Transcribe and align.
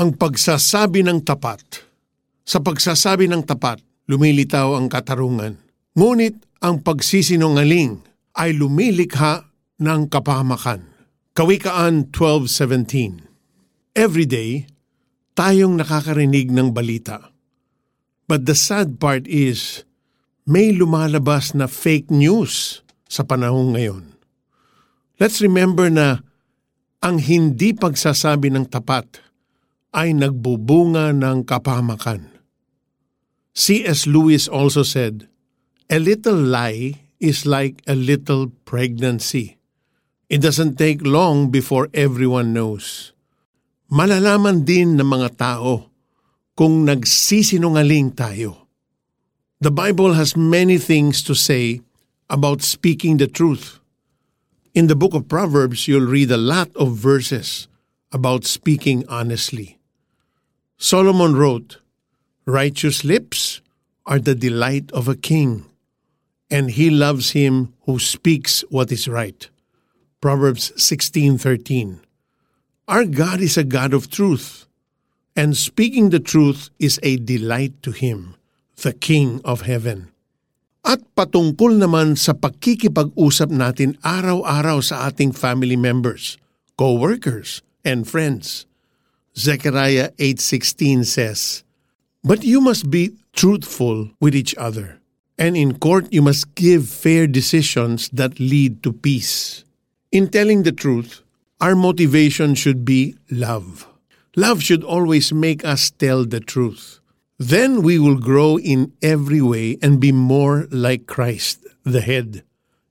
Ang 0.00 0.16
pagsasabi 0.16 1.04
ng 1.04 1.20
tapat. 1.28 1.60
Sa 2.48 2.64
pagsasabi 2.64 3.28
ng 3.28 3.44
tapat, 3.44 3.84
lumilitaw 4.08 4.72
ang 4.80 4.88
katarungan. 4.88 5.60
Ngunit 5.92 6.40
ang 6.64 6.80
pagsisinungaling 6.80 8.00
ay 8.32 8.56
lumilikha 8.56 9.52
ng 9.76 10.08
kapahamakan. 10.08 10.88
Kawikaan 11.36 12.08
12.17 12.16 13.28
Every 13.92 14.24
day, 14.24 14.64
tayong 15.36 15.76
nakakarinig 15.76 16.48
ng 16.48 16.72
balita. 16.72 17.36
But 18.24 18.48
the 18.48 18.56
sad 18.56 18.96
part 18.96 19.28
is, 19.28 19.84
may 20.48 20.72
lumalabas 20.72 21.52
na 21.52 21.68
fake 21.68 22.08
news 22.08 22.80
sa 23.04 23.20
panahon 23.20 23.76
ngayon. 23.76 24.16
Let's 25.20 25.44
remember 25.44 25.92
na 25.92 26.24
ang 27.04 27.20
hindi 27.20 27.76
pagsasabi 27.76 28.48
ng 28.48 28.64
tapat 28.72 29.28
ay 29.90 30.14
nagbubunga 30.14 31.10
ng 31.10 31.42
kapamakan. 31.42 32.30
C.S. 33.50 34.06
Lewis 34.06 34.46
also 34.46 34.86
said, 34.86 35.26
A 35.90 35.98
little 35.98 36.38
lie 36.38 37.10
is 37.18 37.42
like 37.42 37.82
a 37.90 37.98
little 37.98 38.54
pregnancy. 38.62 39.58
It 40.30 40.38
doesn't 40.38 40.78
take 40.78 41.02
long 41.02 41.50
before 41.50 41.90
everyone 41.90 42.54
knows. 42.54 43.10
Malalaman 43.90 44.62
din 44.62 44.94
ng 44.94 45.10
mga 45.10 45.34
tao 45.34 45.90
kung 46.54 46.86
nagsisinungaling 46.86 48.14
tayo. 48.14 48.70
The 49.58 49.74
Bible 49.74 50.14
has 50.14 50.38
many 50.38 50.78
things 50.78 51.26
to 51.26 51.34
say 51.34 51.82
about 52.30 52.62
speaking 52.62 53.18
the 53.18 53.26
truth. 53.26 53.82
In 54.70 54.86
the 54.86 54.94
book 54.94 55.18
of 55.18 55.26
Proverbs, 55.26 55.90
you'll 55.90 56.06
read 56.06 56.30
a 56.30 56.38
lot 56.38 56.70
of 56.78 56.94
verses 56.94 57.66
about 58.14 58.46
speaking 58.46 59.02
honestly. 59.10 59.79
Solomon 60.80 61.36
wrote, 61.36 61.76
Righteous 62.48 63.04
lips 63.04 63.60
are 64.08 64.16
the 64.16 64.32
delight 64.32 64.88
of 64.96 65.12
a 65.12 65.14
king, 65.14 65.68
and 66.48 66.72
he 66.72 66.88
loves 66.88 67.36
him 67.36 67.76
who 67.84 68.00
speaks 68.00 68.64
what 68.72 68.88
is 68.88 69.04
right. 69.04 69.44
Proverbs 70.24 70.72
16:13. 70.80 72.00
Our 72.88 73.04
God 73.04 73.44
is 73.44 73.60
a 73.60 73.68
God 73.68 73.92
of 73.92 74.08
truth, 74.08 74.64
and 75.36 75.52
speaking 75.52 76.08
the 76.08 76.18
truth 76.18 76.72
is 76.80 76.96
a 77.04 77.20
delight 77.20 77.76
to 77.84 77.92
him, 77.92 78.40
the 78.80 78.96
King 78.96 79.44
of 79.44 79.68
heaven. 79.68 80.08
At 80.80 81.04
patungkol 81.12 81.76
naman 81.76 82.16
sa 82.16 82.32
pagkikipag-usap 82.32 83.52
natin 83.52 84.00
araw-araw 84.00 84.80
sa 84.80 85.12
ating 85.12 85.36
family 85.36 85.76
members, 85.76 86.40
co-workers, 86.80 87.60
and 87.84 88.08
friends. 88.08 88.64
Zechariah 89.38 90.10
8:16 90.18 91.04
says, 91.04 91.62
"But 92.24 92.44
you 92.44 92.60
must 92.60 92.90
be 92.90 93.12
truthful 93.32 94.10
with 94.20 94.34
each 94.34 94.54
other, 94.56 95.00
and 95.38 95.56
in 95.56 95.78
court 95.78 96.08
you 96.10 96.20
must 96.20 96.54
give 96.54 96.88
fair 96.88 97.26
decisions 97.26 98.10
that 98.12 98.40
lead 98.40 98.82
to 98.82 98.92
peace." 98.92 99.64
In 100.10 100.28
telling 100.28 100.64
the 100.64 100.72
truth, 100.72 101.22
our 101.60 101.76
motivation 101.76 102.54
should 102.54 102.84
be 102.84 103.14
love. 103.30 103.86
Love 104.36 104.62
should 104.62 104.82
always 104.82 105.32
make 105.32 105.64
us 105.64 105.90
tell 105.90 106.24
the 106.24 106.40
truth. 106.40 106.98
Then 107.38 107.82
we 107.82 107.98
will 107.98 108.18
grow 108.18 108.58
in 108.58 108.92
every 109.00 109.40
way 109.40 109.78
and 109.80 110.00
be 110.00 110.12
more 110.12 110.68
like 110.70 111.06
Christ, 111.06 111.64
the 111.84 112.02
head. 112.02 112.42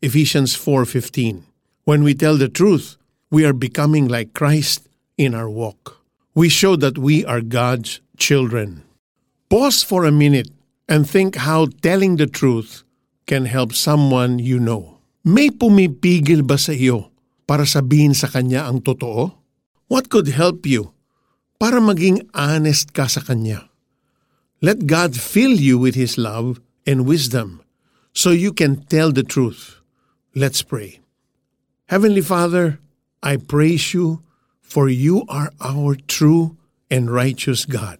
Ephesians 0.00 0.54
4:15. 0.54 1.44
When 1.84 2.02
we 2.02 2.14
tell 2.14 2.38
the 2.38 2.48
truth, 2.48 2.96
we 3.30 3.44
are 3.44 3.52
becoming 3.52 4.06
like 4.06 4.32
Christ 4.32 4.88
in 5.18 5.34
our 5.34 5.50
walk 5.50 5.97
we 6.38 6.46
show 6.46 6.78
that 6.78 6.94
we 6.94 7.26
are 7.26 7.42
God's 7.42 7.98
children. 8.14 8.86
Pause 9.50 9.82
for 9.82 10.06
a 10.06 10.14
minute 10.14 10.46
and 10.86 11.02
think 11.02 11.34
how 11.34 11.66
telling 11.82 12.14
the 12.14 12.30
truth 12.30 12.86
can 13.26 13.50
help 13.50 13.74
someone 13.74 14.38
you 14.38 14.62
know. 14.62 15.02
May 15.26 15.50
pumipigil 15.50 16.46
ba 16.46 16.54
sa 16.54 16.70
iyo 16.70 17.10
para 17.42 17.66
sabihin 17.66 18.14
sa 18.14 18.30
kanya 18.30 18.70
ang 18.70 18.86
totoo? 18.86 19.34
What 19.90 20.14
could 20.14 20.30
help 20.30 20.62
you 20.62 20.94
para 21.58 21.82
maging 21.82 22.22
honest 22.38 22.94
ka 22.94 23.10
sa 23.10 23.18
kanya? 23.18 23.66
Let 24.62 24.86
God 24.86 25.18
fill 25.18 25.58
you 25.58 25.74
with 25.74 25.98
His 25.98 26.14
love 26.14 26.62
and 26.86 27.02
wisdom 27.02 27.66
so 28.14 28.30
you 28.30 28.54
can 28.54 28.86
tell 28.86 29.10
the 29.10 29.26
truth. 29.26 29.82
Let's 30.38 30.62
pray. 30.62 31.02
Heavenly 31.90 32.22
Father, 32.22 32.78
I 33.26 33.42
praise 33.42 33.90
you 33.90 34.22
for 34.68 34.92
you 34.92 35.24
are 35.32 35.48
our 35.64 35.96
true 35.96 36.60
and 36.92 37.08
righteous 37.08 37.64
God. 37.64 37.96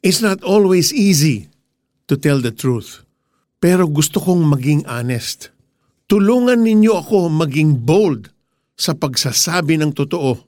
It's 0.00 0.24
not 0.24 0.40
always 0.40 0.96
easy 0.96 1.52
to 2.08 2.16
tell 2.16 2.40
the 2.40 2.56
truth, 2.56 3.04
pero 3.60 3.84
gusto 3.84 4.16
kong 4.16 4.48
maging 4.48 4.88
honest. 4.88 5.52
Tulungan 6.08 6.64
ninyo 6.64 7.04
ako 7.04 7.28
maging 7.28 7.84
bold 7.84 8.32
sa 8.80 8.96
pagsasabi 8.96 9.76
ng 9.76 9.92
totoo, 9.92 10.40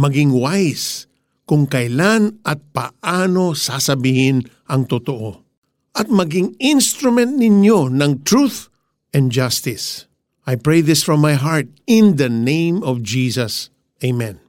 maging 0.00 0.32
wise 0.32 1.04
kung 1.44 1.68
kailan 1.68 2.40
at 2.48 2.64
paano 2.72 3.52
sasabihin 3.52 4.48
ang 4.72 4.88
totoo, 4.88 5.44
at 5.92 6.08
maging 6.08 6.56
instrument 6.56 7.36
ninyo 7.36 7.92
ng 7.92 8.24
truth 8.24 8.72
and 9.12 9.28
justice. 9.28 10.08
I 10.48 10.56
pray 10.56 10.80
this 10.80 11.04
from 11.04 11.20
my 11.20 11.36
heart 11.36 11.68
in 11.84 12.16
the 12.16 12.32
name 12.32 12.80
of 12.80 13.04
Jesus. 13.04 13.68
Amen. 14.00 14.47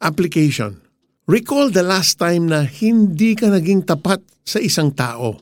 Application. 0.00 0.80
Recall 1.28 1.68
the 1.68 1.84
last 1.84 2.16
time 2.16 2.48
na 2.48 2.64
hindi 2.64 3.36
ka 3.36 3.52
naging 3.52 3.84
tapat 3.84 4.24
sa 4.48 4.56
isang 4.56 4.96
tao. 4.96 5.36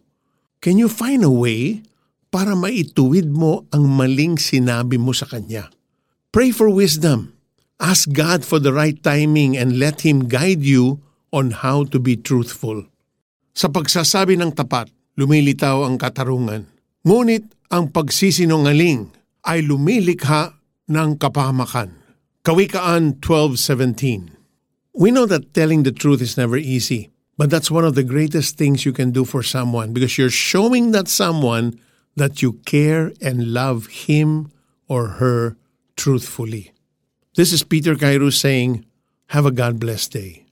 Can 0.59 0.83
you 0.83 0.91
find 0.91 1.23
a 1.23 1.31
way 1.31 1.87
para 2.35 2.59
maituwid 2.59 3.31
mo 3.31 3.71
ang 3.71 3.87
maling 3.87 4.35
sinabi 4.35 4.99
mo 4.99 5.15
sa 5.15 5.31
kanya? 5.31 5.71
Pray 6.35 6.51
for 6.51 6.67
wisdom. 6.75 7.39
Ask 7.79 8.11
God 8.11 8.43
for 8.43 8.59
the 8.59 8.75
right 8.75 8.99
timing 8.99 9.55
and 9.55 9.79
let 9.79 10.03
Him 10.03 10.27
guide 10.27 10.67
you 10.67 11.07
on 11.31 11.63
how 11.63 11.87
to 11.95 12.03
be 12.03 12.19
truthful. 12.19 12.83
Sa 13.55 13.71
pagsasabi 13.71 14.35
ng 14.43 14.59
tapat, 14.59 14.91
lumilitaw 15.15 15.87
ang 15.87 16.03
katarungan. 16.03 16.67
Ngunit 17.07 17.47
ang 17.71 17.95
pagsisinungaling 17.95 19.07
ay 19.47 19.63
lumilikha 19.63 20.59
ng 20.91 21.15
kapahamakan. 21.15 21.95
Kawikaan 22.43 23.23
12.17 23.23 24.38
We 24.95 25.11
know 25.11 25.27
that 25.27 25.55
telling 25.55 25.83
the 25.83 25.93
truth 25.93 26.21
is 26.21 26.37
never 26.37 26.57
easy, 26.57 27.11
but 27.37 27.51
that's 27.51 27.71
one 27.71 27.85
of 27.85 27.95
the 27.95 28.03
greatest 28.03 28.57
things 28.57 28.85
you 28.85 28.93
can 28.93 29.11
do 29.11 29.25
for 29.25 29.43
someone 29.43 29.93
because 29.93 30.19
you're 30.19 30.31
showing 30.31 30.93
that 30.93 31.09
someone 31.09 31.79
that 32.17 32.43
you 32.43 32.55
care 32.67 33.13
and 33.21 33.53
love 33.53 33.87
him 33.87 34.51
or 34.89 35.07
her 35.23 35.57
truthfully. 35.97 36.73
This 37.37 37.53
is 37.53 37.63
Peter 37.63 37.95
Kairu 37.95 38.33
saying, 38.33 38.85
Have 39.29 39.47
a 39.47 39.53
God 39.53 39.79
blessed 39.79 40.13
day. 40.13 40.47